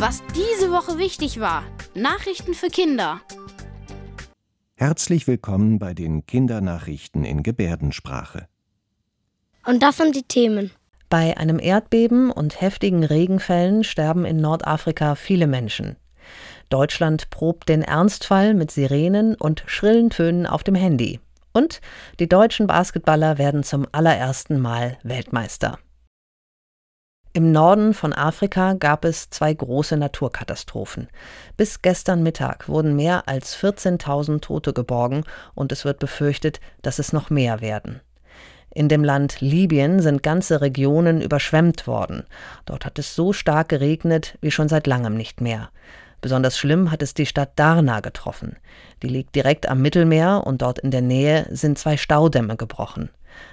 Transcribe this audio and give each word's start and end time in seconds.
Was 0.00 0.22
diese 0.34 0.70
Woche 0.70 0.96
wichtig 0.96 1.40
war. 1.40 1.62
Nachrichten 1.94 2.54
für 2.54 2.68
Kinder. 2.68 3.20
Herzlich 4.74 5.26
willkommen 5.26 5.78
bei 5.78 5.92
den 5.92 6.24
Kindernachrichten 6.24 7.22
in 7.22 7.42
Gebärdensprache. 7.42 8.48
Und 9.66 9.82
das 9.82 9.98
sind 9.98 10.16
die 10.16 10.22
Themen. 10.22 10.70
Bei 11.10 11.36
einem 11.36 11.58
Erdbeben 11.58 12.30
und 12.30 12.62
heftigen 12.62 13.04
Regenfällen 13.04 13.84
sterben 13.84 14.24
in 14.24 14.38
Nordafrika 14.38 15.16
viele 15.16 15.46
Menschen. 15.46 15.96
Deutschland 16.70 17.28
probt 17.28 17.68
den 17.68 17.82
Ernstfall 17.82 18.54
mit 18.54 18.70
Sirenen 18.70 19.34
und 19.34 19.64
schrillen 19.66 20.08
Tönen 20.08 20.46
auf 20.46 20.62
dem 20.62 20.76
Handy. 20.76 21.20
Und 21.52 21.82
die 22.20 22.28
deutschen 22.28 22.66
Basketballer 22.66 23.36
werden 23.36 23.64
zum 23.64 23.86
allerersten 23.92 24.60
Mal 24.60 24.96
Weltmeister. 25.02 25.78
Im 27.32 27.52
Norden 27.52 27.94
von 27.94 28.12
Afrika 28.12 28.72
gab 28.72 29.04
es 29.04 29.30
zwei 29.30 29.54
große 29.54 29.96
Naturkatastrophen. 29.96 31.06
Bis 31.56 31.80
gestern 31.80 32.24
Mittag 32.24 32.68
wurden 32.68 32.96
mehr 32.96 33.28
als 33.28 33.56
14.000 33.56 34.40
Tote 34.40 34.72
geborgen 34.72 35.22
und 35.54 35.70
es 35.70 35.84
wird 35.84 36.00
befürchtet, 36.00 36.58
dass 36.82 36.98
es 36.98 37.12
noch 37.12 37.30
mehr 37.30 37.60
werden. 37.60 38.00
In 38.74 38.88
dem 38.88 39.04
Land 39.04 39.40
Libyen 39.40 40.00
sind 40.00 40.24
ganze 40.24 40.60
Regionen 40.60 41.20
überschwemmt 41.20 41.86
worden. 41.86 42.24
Dort 42.66 42.84
hat 42.84 42.98
es 42.98 43.14
so 43.14 43.32
stark 43.32 43.68
geregnet 43.68 44.36
wie 44.40 44.50
schon 44.50 44.68
seit 44.68 44.88
langem 44.88 45.16
nicht 45.16 45.40
mehr. 45.40 45.70
Besonders 46.20 46.58
schlimm 46.58 46.90
hat 46.90 47.00
es 47.00 47.14
die 47.14 47.26
Stadt 47.26 47.52
Darna 47.54 48.00
getroffen. 48.00 48.56
Die 49.04 49.08
liegt 49.08 49.36
direkt 49.36 49.68
am 49.68 49.80
Mittelmeer 49.82 50.42
und 50.44 50.62
dort 50.62 50.80
in 50.80 50.90
der 50.90 51.00
Nähe 51.00 51.46
sind 51.50 51.78
zwei 51.78 51.96
Staudämme 51.96 52.56
gebrochen. 52.56 53.08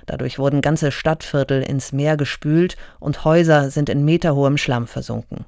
Dadurch 0.06 0.40
wurden 0.40 0.62
ganze 0.62 0.92
Stadtviertel 0.92 1.62
ins 1.62 1.92
Meer 1.92 2.18
gespült 2.18 2.78
und 3.00 3.26
Häuser 3.26 3.70
sind 3.70 3.90
in 3.90 4.06
meterhohem 4.06 4.58
Schlamm 4.58 4.88
versunken. 4.88 5.46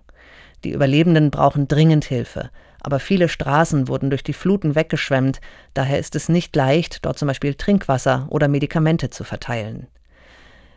Die 0.63 0.71
Überlebenden 0.71 1.31
brauchen 1.31 1.67
dringend 1.67 2.05
Hilfe. 2.05 2.49
Aber 2.81 2.99
viele 2.99 3.27
Straßen 3.27 3.87
wurden 3.87 4.09
durch 4.09 4.23
die 4.23 4.33
Fluten 4.33 4.75
weggeschwemmt, 4.75 5.41
daher 5.73 5.99
ist 5.99 6.15
es 6.15 6.29
nicht 6.29 6.55
leicht, 6.55 7.05
dort 7.05 7.19
zum 7.19 7.27
Beispiel 7.27 7.55
Trinkwasser 7.55 8.27
oder 8.29 8.47
Medikamente 8.47 9.09
zu 9.09 9.23
verteilen. 9.23 9.87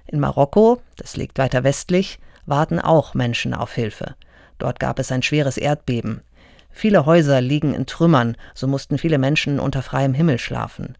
In 0.06 0.18
Marokko, 0.18 0.80
das 0.96 1.16
liegt 1.16 1.38
weiter 1.38 1.62
westlich, 1.62 2.18
warten 2.44 2.80
auch 2.80 3.14
Menschen 3.14 3.54
auf 3.54 3.74
Hilfe. 3.74 4.16
Dort 4.58 4.80
gab 4.80 4.98
es 4.98 5.12
ein 5.12 5.22
schweres 5.22 5.56
Erdbeben. 5.56 6.22
Viele 6.70 7.06
Häuser 7.06 7.40
liegen 7.40 7.74
in 7.74 7.86
Trümmern, 7.86 8.36
so 8.54 8.66
mussten 8.66 8.98
viele 8.98 9.18
Menschen 9.18 9.60
unter 9.60 9.82
freiem 9.82 10.14
Himmel 10.14 10.38
schlafen. 10.38 10.96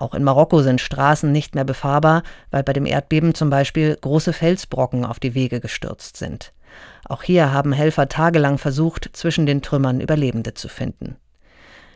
Auch 0.00 0.14
in 0.14 0.24
Marokko 0.24 0.62
sind 0.62 0.80
Straßen 0.80 1.30
nicht 1.30 1.54
mehr 1.54 1.64
befahrbar, 1.64 2.22
weil 2.50 2.62
bei 2.62 2.72
dem 2.72 2.86
Erdbeben 2.86 3.34
zum 3.34 3.50
Beispiel 3.50 3.98
große 4.00 4.32
Felsbrocken 4.32 5.04
auf 5.04 5.20
die 5.20 5.34
Wege 5.34 5.60
gestürzt 5.60 6.16
sind. 6.16 6.54
Auch 7.04 7.22
hier 7.22 7.52
haben 7.52 7.74
Helfer 7.74 8.08
tagelang 8.08 8.56
versucht, 8.56 9.10
zwischen 9.12 9.44
den 9.44 9.60
Trümmern 9.60 10.00
Überlebende 10.00 10.54
zu 10.54 10.68
finden. 10.68 11.16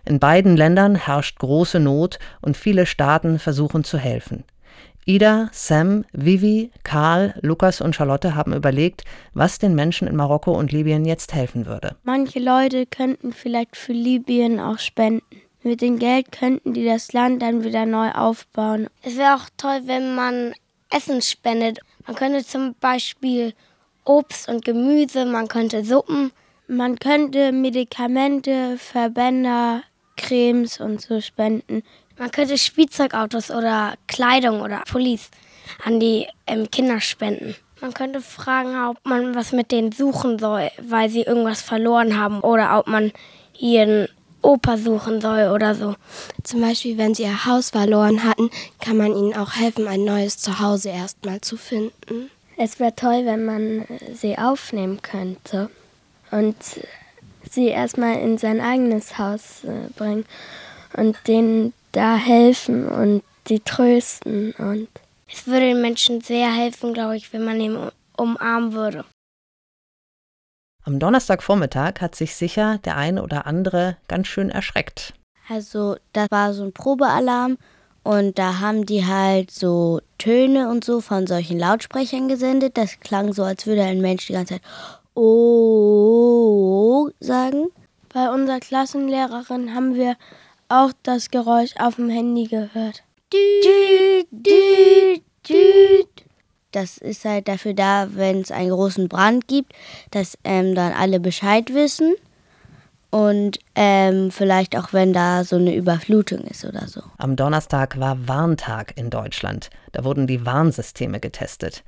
In 0.05 0.19
beiden 0.19 0.55
Ländern 0.55 0.97
herrscht 0.97 1.39
große 1.39 1.81
Not 1.81 2.19
und 2.43 2.59
viele 2.59 2.85
Staaten 2.85 3.39
versuchen 3.39 3.85
zu 3.85 3.97
helfen. 3.97 4.45
Ida, 5.07 5.49
Sam, 5.53 6.05
Vivi, 6.13 6.71
Karl, 6.83 7.35
Lukas 7.41 7.81
und 7.81 7.95
Charlotte 7.95 8.35
haben 8.35 8.53
überlegt, 8.53 9.05
was 9.33 9.59
den 9.59 9.75
Menschen 9.75 10.09
in 10.09 10.17
Marokko 10.17 10.53
und 10.53 10.73
Libyen 10.73 11.07
jetzt 11.07 11.33
helfen 11.33 11.65
würde. 11.65 11.97
Manche 12.03 12.39
Leute 12.39 12.85
könnten 12.85 13.33
vielleicht 13.33 13.77
für 13.77 13.93
Libyen 13.93 14.61
auch 14.61 14.79
spenden. 14.79 15.23
Mit 15.65 15.81
dem 15.81 15.99
Geld 15.99 16.31
könnten 16.31 16.75
die 16.75 16.85
das 16.85 17.15
Land 17.15 17.41
dann 17.41 17.65
wieder 17.65 17.87
neu 17.87 18.11
aufbauen. 18.11 18.89
Es 19.01 19.17
wäre 19.17 19.35
auch 19.35 19.49
toll, 19.57 19.81
wenn 19.87 20.15
man 20.15 20.53
Essen 20.91 21.23
spendet. 21.23 21.81
Man 22.07 22.15
könnte 22.15 22.45
zum 22.45 22.75
Beispiel 22.75 23.55
Obst 24.05 24.47
und 24.47 24.63
Gemüse, 24.63 25.25
man 25.25 25.49
könnte 25.49 25.83
Suppen. 25.83 26.33
Man 26.69 26.99
könnte 26.99 27.51
Medikamente, 27.51 28.77
Verbänder, 28.77 29.83
Cremes 30.19 30.81
und 30.81 31.01
so 31.01 31.23
spenden. 31.23 31.83
Man 32.19 32.31
könnte 32.31 32.59
Spielzeugautos 32.59 33.51
oder 33.51 33.95
Kleidung 34.07 34.61
oder 34.61 34.83
Pullis 34.87 35.31
an 35.83 35.99
die 35.99 36.27
ähm, 36.47 36.71
Kinder 36.71 37.01
spenden. 37.01 37.57
Man 37.81 37.95
könnte 37.95 38.21
fragen, 38.21 38.77
ob 38.87 38.99
man 39.05 39.35
was 39.35 39.53
mit 39.53 39.73
denen 39.73 39.93
suchen 39.93 40.39
soll, 40.39 40.71
weil 40.83 41.09
sie 41.09 41.23
irgendwas 41.23 41.63
verloren 41.63 42.19
haben 42.19 42.41
oder 42.41 42.79
ob 42.79 42.87
man 42.87 43.13
ihren 43.59 44.09
Opa 44.45 44.77
suchen 44.77 45.21
soll 45.21 45.51
oder 45.53 45.75
so. 45.75 45.95
Zum 46.43 46.61
Beispiel, 46.61 46.99
wenn 46.99 47.15
sie 47.15 47.23
ihr 47.23 47.47
Haus 47.47 47.71
verloren 47.71 48.25
hatten, 48.25 48.51
kann 48.81 48.97
man 48.97 49.17
ihnen 49.17 49.35
auch 49.35 49.55
helfen, 49.55 49.89
ein 49.89 50.05
neues 50.05 50.39
Zuhause 50.39 50.91
erstmal 50.91 51.41
zu 51.41 51.57
finden. 51.57 52.31
Es 52.57 52.79
wäre 52.79 52.95
toll, 52.95 53.25
wenn 53.25 53.45
man 53.45 53.85
sie 54.13 54.39
aufnehmen 54.39 55.03
könnte 55.03 55.71
und 56.31 56.57
sie 57.51 57.69
erstmal 57.69 58.21
in 58.21 58.39
sein 58.39 58.61
eigenes 58.61 59.19
Haus 59.19 59.65
äh, 59.65 59.91
bringen 59.97 60.25
und 60.97 61.17
denen 61.27 61.73
da 61.93 62.17
helfen 62.17 62.89
und 62.89 63.23
die 63.49 63.61
trösten 63.61 64.53
und 64.53 64.89
es 65.31 65.47
würde 65.47 65.67
den 65.67 65.83
Menschen 65.83 66.21
sehr 66.21 66.53
helfen, 66.53 66.95
glaube 66.95 67.17
ich, 67.17 67.33
wenn 67.33 67.45
man 67.45 67.61
ihn 67.61 67.77
umarmen 68.17 68.73
würde. 68.73 69.05
Am 70.87 70.99
Donnerstagvormittag 70.99 72.03
hat 72.03 72.15
sich 72.15 72.35
sicher 72.35 72.79
der 72.85 72.99
eine 72.99 73.23
oder 73.23 73.47
andere 73.47 73.97
ganz 74.07 74.27
schön 74.27 74.51
erschreckt. 74.51 75.15
Also, 75.49 75.97
das 76.13 76.31
war 76.31 76.53
so 76.53 76.63
ein 76.65 76.73
Probealarm 76.73 77.57
und 78.03 78.39
da 78.39 78.61
haben 78.61 78.85
die 78.85 79.07
halt 79.07 79.51
so 79.51 80.03
Töne 80.19 80.69
und 80.69 80.85
so 80.85 81.01
von 81.01 81.27
solchen 81.27 81.59
Lautsprechern 81.59 82.29
gesendet. 82.29 82.77
Das 82.77 83.01
klang 83.01 83.33
so, 83.33 83.45
als 83.45 83.67
würde 83.67 83.83
ein 83.83 84.03
Mensch 84.03 84.27
die 84.27 84.35
ganze 84.35 84.55
Zeit 84.55 84.63
Oh 85.15 87.09
sagen. 87.19 87.69
Bei 88.13 88.31
unserer 88.31 88.61
Klassenlehrerin 88.61 89.75
haben 89.75 89.95
wir 89.95 90.17
auch 90.69 90.93
das 91.03 91.31
Geräusch 91.31 91.75
auf 91.79 91.97
dem 91.97 92.11
Handy 92.11 92.45
gehört. 92.45 93.03
Düt, 93.33 93.65
düt, 93.65 94.27
düt. 94.31 94.84
Das 96.75 96.99
ist 96.99 97.25
halt 97.25 97.49
dafür 97.49 97.75
da, 97.75 98.09
wenn 98.11 98.41
es 98.41 98.51
einen 98.51 98.71
großen 98.71 99.09
Brand 99.09 99.47
gibt, 99.47 99.73
dass 100.11 100.37
ähm, 100.45 100.75
dann 100.75 100.93
alle 100.93 101.21
Bescheid 101.21 101.73
wissen. 101.73 102.15
Und 103.11 103.61
ähm, 103.77 104.33
vielleicht 104.33 104.77
auch, 104.77 104.93
wenn 104.93 105.13
da 105.13 105.45
so 105.45 105.55
eine 105.55 105.73
Überflutung 105.73 106.41
ist 106.41 106.65
oder 106.65 106.89
so. 106.89 107.01
Am 107.17 107.37
Donnerstag 107.37 108.01
war 108.01 108.27
Warntag 108.27 108.93
in 108.97 109.09
Deutschland. 109.09 109.71
Da 109.93 110.03
wurden 110.03 110.27
die 110.27 110.45
Warnsysteme 110.45 111.21
getestet. 111.21 111.85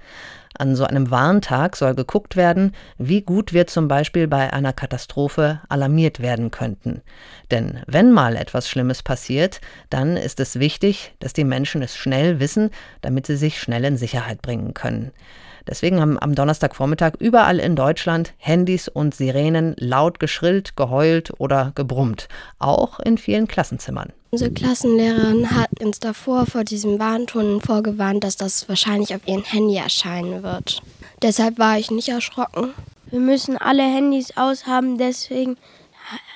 An 0.58 0.76
so 0.76 0.84
einem 0.84 1.10
Warntag 1.10 1.76
soll 1.76 1.94
geguckt 1.94 2.36
werden, 2.36 2.72
wie 2.98 3.22
gut 3.22 3.52
wir 3.52 3.66
zum 3.66 3.88
Beispiel 3.88 4.26
bei 4.26 4.52
einer 4.52 4.72
Katastrophe 4.72 5.60
alarmiert 5.68 6.20
werden 6.20 6.50
könnten. 6.50 7.02
Denn 7.50 7.80
wenn 7.86 8.12
mal 8.12 8.36
etwas 8.36 8.68
Schlimmes 8.68 9.02
passiert, 9.02 9.60
dann 9.90 10.16
ist 10.16 10.40
es 10.40 10.58
wichtig, 10.58 11.14
dass 11.18 11.32
die 11.32 11.44
Menschen 11.44 11.82
es 11.82 11.96
schnell 11.96 12.40
wissen, 12.40 12.70
damit 13.02 13.26
sie 13.26 13.36
sich 13.36 13.60
schnell 13.60 13.84
in 13.84 13.96
Sicherheit 13.96 14.42
bringen 14.42 14.74
können. 14.74 15.12
Deswegen 15.68 16.00
haben 16.00 16.18
am 16.20 16.34
Donnerstagvormittag 16.34 17.14
überall 17.18 17.58
in 17.58 17.74
Deutschland 17.74 18.34
Handys 18.38 18.88
und 18.88 19.14
Sirenen 19.14 19.74
laut 19.78 20.20
geschrillt, 20.20 20.76
geheult 20.76 21.32
oder 21.38 21.72
gebrummt, 21.74 22.28
auch 22.58 23.00
in 23.00 23.18
vielen 23.18 23.48
Klassenzimmern. 23.48 24.12
Unsere 24.30 24.50
Klassenlehrerin 24.50 25.50
hat 25.52 25.70
uns 25.80 26.00
davor 26.00 26.46
vor 26.46 26.64
diesem 26.64 26.98
Warnton 26.98 27.60
vorgewarnt, 27.60 28.24
dass 28.24 28.36
das 28.36 28.68
wahrscheinlich 28.68 29.14
auf 29.14 29.26
ihrem 29.26 29.44
Handy 29.44 29.76
erscheinen 29.76 30.42
wird. 30.42 30.82
Deshalb 31.22 31.58
war 31.58 31.78
ich 31.78 31.90
nicht 31.90 32.08
erschrocken. 32.08 32.74
Wir 33.10 33.20
müssen 33.20 33.56
alle 33.56 33.82
Handys 33.82 34.36
aushaben, 34.36 34.98
deswegen 34.98 35.56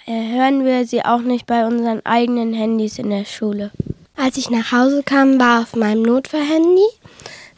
hören 0.07 0.65
wir 0.65 0.87
sie 0.87 1.05
auch 1.05 1.21
nicht 1.21 1.47
bei 1.47 1.67
unseren 1.67 2.05
eigenen 2.07 2.55
Handys 2.55 2.99
in 2.99 3.11
der 3.11 3.25
Schule. 3.25 3.71
Als 4.17 4.37
ich 4.37 4.51
nach 4.51 4.73
Hause 4.73 5.03
kam, 5.03 5.39
war 5.41 5.63
auf 5.63 5.75
meinem 5.75 6.03
Notfallhandy 6.03 6.87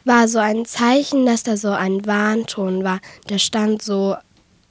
war 0.05 0.27
so 0.27 0.39
ein 0.39 0.65
Zeichen, 0.65 1.25
dass 1.25 1.43
da 1.43 1.57
so 1.57 1.69
ein 1.69 2.05
Warnton 2.05 2.83
war. 2.83 2.99
Da 3.27 3.39
stand 3.39 3.81
so 3.81 4.15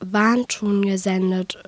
Warnton 0.00 0.82
gesendet 0.82 1.58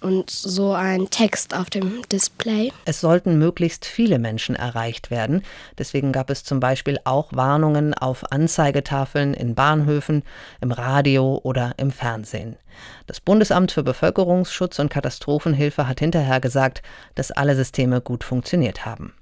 und 0.00 0.30
so 0.30 0.72
ein 0.72 1.10
Text 1.10 1.54
auf 1.54 1.70
dem 1.70 2.02
Display. 2.10 2.72
Es 2.84 3.00
sollten 3.00 3.38
möglichst 3.38 3.84
viele 3.84 4.18
Menschen 4.18 4.54
erreicht 4.54 5.10
werden. 5.10 5.42
Deswegen 5.78 6.12
gab 6.12 6.30
es 6.30 6.44
zum 6.44 6.60
Beispiel 6.60 6.98
auch 7.04 7.32
Warnungen 7.32 7.94
auf 7.94 8.32
Anzeigetafeln 8.32 9.34
in 9.34 9.54
Bahnhöfen, 9.54 10.22
im 10.60 10.72
Radio 10.72 11.40
oder 11.42 11.74
im 11.76 11.90
Fernsehen. 11.90 12.56
Das 13.06 13.20
Bundesamt 13.20 13.72
für 13.72 13.82
Bevölkerungsschutz 13.82 14.78
und 14.78 14.88
Katastrophenhilfe 14.88 15.86
hat 15.86 16.00
hinterher 16.00 16.40
gesagt, 16.40 16.82
dass 17.14 17.30
alle 17.30 17.54
Systeme 17.56 18.00
gut 18.00 18.24
funktioniert 18.24 18.86
haben 18.86 19.14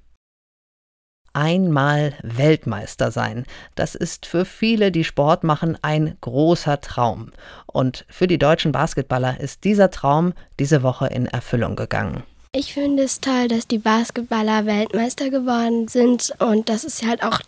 einmal 1.38 2.14
Weltmeister 2.22 3.12
sein. 3.12 3.46
Das 3.76 3.94
ist 3.94 4.26
für 4.26 4.44
viele, 4.44 4.90
die 4.90 5.04
Sport 5.04 5.44
machen, 5.44 5.78
ein 5.82 6.16
großer 6.20 6.80
Traum. 6.80 7.30
Und 7.66 8.04
für 8.08 8.26
die 8.26 8.38
deutschen 8.38 8.72
Basketballer 8.72 9.38
ist 9.38 9.62
dieser 9.62 9.90
Traum 9.90 10.32
diese 10.58 10.82
Woche 10.82 11.06
in 11.06 11.26
Erfüllung 11.26 11.76
gegangen. 11.76 12.24
Ich 12.52 12.74
finde 12.74 13.04
es 13.04 13.20
toll, 13.20 13.46
dass 13.46 13.68
die 13.68 13.78
Basketballer 13.78 14.66
Weltmeister 14.66 15.30
geworden 15.30 15.86
sind 15.86 16.32
und 16.40 16.68
das 16.68 16.82
ist 16.82 17.06
halt 17.06 17.22
auch 17.22 17.40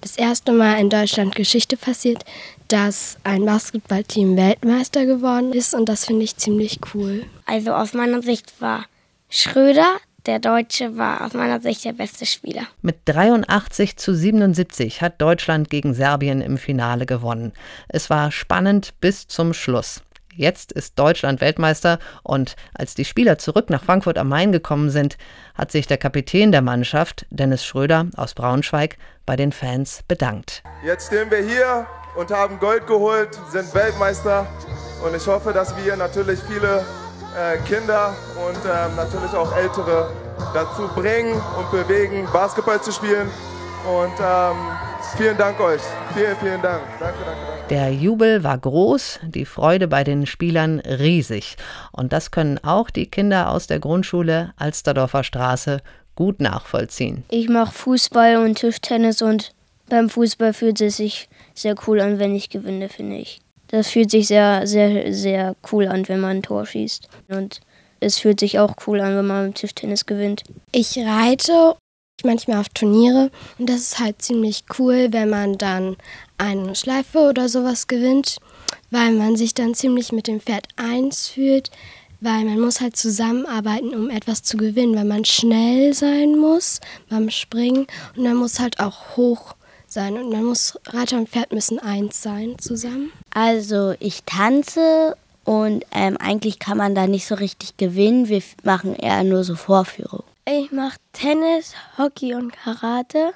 das 0.00 0.16
erste 0.16 0.52
Mal 0.52 0.78
in 0.78 0.90
Deutschland 0.90 1.34
Geschichte 1.34 1.76
passiert, 1.76 2.24
dass 2.66 3.16
ein 3.24 3.46
Basketballteam 3.46 4.36
Weltmeister 4.36 5.06
geworden 5.06 5.52
ist 5.52 5.74
und 5.74 5.88
das 5.88 6.04
finde 6.04 6.24
ich 6.24 6.36
ziemlich 6.36 6.80
cool. 6.92 7.24
Also 7.46 7.72
aus 7.72 7.94
meiner 7.94 8.20
Sicht 8.20 8.60
war 8.60 8.84
Schröder, 9.30 9.96
der 10.26 10.38
Deutsche, 10.38 10.96
war 10.96 11.24
aus 11.24 11.32
meiner 11.34 11.60
Sicht 11.60 11.84
der 11.84 11.92
beste 11.92 12.26
Spieler. 12.26 12.62
Mit 12.82 12.96
83 13.06 13.96
zu 13.96 14.14
77 14.14 15.00
hat 15.02 15.20
Deutschland 15.20 15.70
gegen 15.70 15.94
Serbien 15.94 16.40
im 16.40 16.58
Finale 16.58 17.06
gewonnen. 17.06 17.52
Es 17.88 18.10
war 18.10 18.30
spannend 18.30 18.94
bis 19.00 19.26
zum 19.26 19.54
Schluss. 19.54 20.02
Jetzt 20.38 20.70
ist 20.70 20.96
Deutschland 20.96 21.40
Weltmeister 21.40 21.98
und 22.22 22.54
als 22.72 22.94
die 22.94 23.04
Spieler 23.04 23.38
zurück 23.38 23.70
nach 23.70 23.82
Frankfurt 23.82 24.18
am 24.18 24.28
Main 24.28 24.52
gekommen 24.52 24.88
sind, 24.88 25.18
hat 25.54 25.72
sich 25.72 25.88
der 25.88 25.98
Kapitän 25.98 26.52
der 26.52 26.62
Mannschaft, 26.62 27.26
Dennis 27.30 27.64
Schröder 27.64 28.06
aus 28.16 28.34
Braunschweig, 28.34 28.98
bei 29.26 29.34
den 29.34 29.50
Fans 29.50 30.04
bedankt. 30.06 30.62
Jetzt 30.84 31.08
stehen 31.08 31.28
wir 31.30 31.42
hier 31.42 31.88
und 32.16 32.30
haben 32.30 32.60
Gold 32.60 32.86
geholt, 32.86 33.30
sind 33.50 33.74
Weltmeister 33.74 34.46
und 35.04 35.16
ich 35.16 35.26
hoffe, 35.26 35.52
dass 35.52 35.76
wir 35.84 35.96
natürlich 35.96 36.38
viele 36.48 36.84
äh, 37.36 37.58
Kinder 37.68 38.14
und 38.36 38.56
äh, 38.64 38.96
natürlich 38.96 39.32
auch 39.34 39.54
Ältere 39.56 40.10
dazu 40.54 40.88
bringen 40.94 41.40
und 41.58 41.70
bewegen, 41.70 42.26
Basketball 42.32 42.80
zu 42.80 42.92
spielen. 42.92 43.28
Und 43.86 44.12
ähm, 44.20 44.56
vielen 45.16 45.36
Dank 45.36 45.60
euch. 45.60 45.80
Vielen, 46.14 46.36
vielen 46.36 46.62
Dank. 46.62 46.82
Danke, 46.98 47.18
danke, 47.24 47.40
danke. 47.46 47.68
Der 47.70 47.92
Jubel 47.92 48.44
war 48.44 48.58
groß, 48.58 49.20
die 49.22 49.44
Freude 49.44 49.88
bei 49.88 50.04
den 50.04 50.26
Spielern 50.26 50.80
riesig. 50.80 51.56
Und 51.92 52.12
das 52.12 52.30
können 52.30 52.58
auch 52.64 52.90
die 52.90 53.06
Kinder 53.06 53.50
aus 53.50 53.66
der 53.66 53.78
Grundschule 53.78 54.52
Alsterdorfer 54.56 55.22
Straße 55.22 55.80
gut 56.16 56.40
nachvollziehen. 56.40 57.24
Ich 57.30 57.48
mache 57.48 57.72
Fußball 57.72 58.38
und 58.38 58.56
Tischtennis 58.56 59.22
und 59.22 59.52
beim 59.88 60.10
Fußball 60.10 60.52
fühlt 60.52 60.80
es 60.80 60.96
sich 60.96 61.28
sehr 61.54 61.74
cool 61.86 62.00
an, 62.00 62.18
wenn 62.18 62.34
ich 62.34 62.50
gewinne, 62.50 62.88
finde 62.88 63.16
ich. 63.16 63.40
Das 63.68 63.90
fühlt 63.90 64.10
sich 64.10 64.28
sehr, 64.28 64.66
sehr, 64.66 65.12
sehr 65.12 65.54
cool 65.72 65.86
an, 65.88 66.08
wenn 66.08 66.20
man 66.20 66.38
ein 66.38 66.42
Tor 66.42 66.66
schießt. 66.66 67.08
Und 67.28 67.60
es 68.00 68.18
fühlt 68.18 68.40
sich 68.40 68.58
auch 68.58 68.74
cool 68.86 69.00
an, 69.00 69.16
wenn 69.16 69.26
man 69.26 69.46
im 69.46 69.54
Tischtennis 69.54 70.06
gewinnt. 70.06 70.44
Ich 70.72 70.98
reite 70.98 71.76
manchmal 72.24 72.58
auf 72.58 72.68
Turniere 72.70 73.30
und 73.58 73.68
das 73.68 73.80
ist 73.80 73.98
halt 74.00 74.20
ziemlich 74.22 74.64
cool, 74.78 75.08
wenn 75.12 75.30
man 75.30 75.56
dann 75.56 75.96
eine 76.36 76.74
Schleife 76.74 77.18
oder 77.20 77.48
sowas 77.48 77.86
gewinnt, 77.86 78.38
weil 78.90 79.12
man 79.12 79.36
sich 79.36 79.54
dann 79.54 79.74
ziemlich 79.74 80.12
mit 80.12 80.26
dem 80.26 80.40
Pferd 80.40 80.66
eins 80.76 81.28
fühlt, 81.28 81.70
weil 82.20 82.44
man 82.44 82.58
muss 82.58 82.80
halt 82.80 82.96
zusammenarbeiten, 82.96 83.94
um 83.94 84.10
etwas 84.10 84.42
zu 84.42 84.56
gewinnen, 84.56 84.96
weil 84.96 85.04
man 85.04 85.24
schnell 85.24 85.94
sein 85.94 86.36
muss 86.36 86.80
beim 87.08 87.30
Springen 87.30 87.86
und 88.16 88.24
man 88.24 88.36
muss 88.36 88.58
halt 88.58 88.80
auch 88.80 89.16
hoch 89.16 89.54
sein 89.98 90.16
und 90.16 90.30
man 90.30 90.44
muss 90.44 90.78
Reiter 90.86 91.16
und 91.16 91.28
Pferd 91.28 91.52
müssen 91.52 91.80
eins 91.80 92.22
sein 92.22 92.56
zusammen. 92.60 93.10
Also 93.34 93.94
ich 93.98 94.22
tanze 94.22 95.16
und 95.44 95.84
ähm, 95.90 96.16
eigentlich 96.18 96.60
kann 96.60 96.78
man 96.78 96.94
da 96.94 97.08
nicht 97.08 97.26
so 97.26 97.34
richtig 97.34 97.76
gewinnen. 97.78 98.28
Wir 98.28 98.40
machen 98.62 98.94
eher 98.94 99.24
nur 99.24 99.42
so 99.42 99.56
Vorführungen. 99.56 100.22
Ich 100.44 100.70
mache 100.70 100.98
Tennis, 101.12 101.74
Hockey 101.98 102.34
und 102.34 102.52
Karate. 102.52 103.32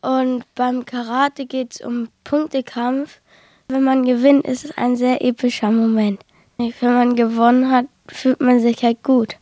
Und 0.00 0.44
beim 0.54 0.84
Karate 0.84 1.46
geht 1.46 1.74
es 1.74 1.80
um 1.80 2.08
Punktekampf. 2.22 3.20
Wenn 3.66 3.82
man 3.82 4.04
gewinnt, 4.04 4.46
ist 4.46 4.66
es 4.66 4.78
ein 4.78 4.96
sehr 4.96 5.20
epischer 5.24 5.72
Moment. 5.72 6.20
Wenn 6.58 6.94
man 6.94 7.16
gewonnen 7.16 7.72
hat, 7.72 7.86
fühlt 8.06 8.40
man 8.40 8.60
sich 8.60 8.84
halt 8.84 9.02
gut. 9.02 9.34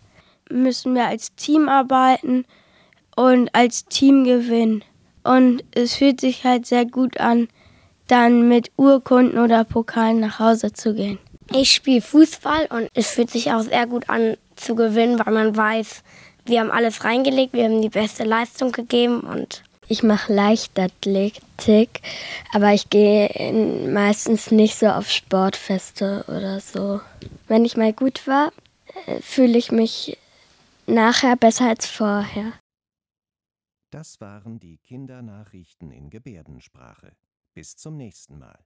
Müssen 0.48 0.94
wir 0.94 1.06
als 1.06 1.34
Team 1.34 1.68
arbeiten 1.68 2.46
und 3.14 3.54
als 3.54 3.84
Team 3.84 4.24
gewinnen. 4.24 4.82
Und 5.26 5.64
es 5.72 5.96
fühlt 5.96 6.20
sich 6.20 6.44
halt 6.44 6.66
sehr 6.66 6.84
gut 6.84 7.18
an, 7.18 7.48
dann 8.06 8.48
mit 8.48 8.70
Urkunden 8.76 9.38
oder 9.38 9.64
Pokalen 9.64 10.20
nach 10.20 10.38
Hause 10.38 10.72
zu 10.72 10.94
gehen. 10.94 11.18
Ich 11.52 11.72
spiele 11.72 12.00
Fußball 12.00 12.66
und 12.70 12.88
es 12.94 13.10
fühlt 13.10 13.30
sich 13.30 13.52
auch 13.52 13.62
sehr 13.62 13.86
gut 13.86 14.08
an 14.08 14.36
zu 14.56 14.74
gewinnen, 14.74 15.20
weil 15.24 15.32
man 15.32 15.56
weiß, 15.56 16.02
wir 16.44 16.60
haben 16.60 16.70
alles 16.70 17.04
reingelegt, 17.04 17.52
wir 17.52 17.64
haben 17.64 17.82
die 17.82 17.88
beste 17.88 18.24
Leistung 18.24 18.72
gegeben 18.72 19.20
und 19.20 19.62
ich 19.88 20.02
mache 20.02 20.32
Leichtathletik, 20.32 22.00
aber 22.52 22.72
ich 22.72 22.90
gehe 22.90 23.30
meistens 23.88 24.50
nicht 24.50 24.76
so 24.76 24.86
auf 24.86 25.10
Sportfeste 25.10 26.24
oder 26.26 26.58
so. 26.58 27.00
Wenn 27.46 27.64
ich 27.64 27.76
mal 27.76 27.92
gut 27.92 28.26
war, 28.26 28.52
äh, 29.06 29.20
fühle 29.20 29.56
ich 29.56 29.70
mich 29.70 30.18
nachher 30.86 31.36
besser 31.36 31.68
als 31.68 31.86
vorher. 31.86 32.52
Das 33.96 34.20
waren 34.20 34.58
die 34.58 34.76
Kindernachrichten 34.76 35.90
in 35.90 36.10
Gebärdensprache. 36.10 37.16
Bis 37.54 37.76
zum 37.76 37.96
nächsten 37.96 38.38
Mal. 38.38 38.62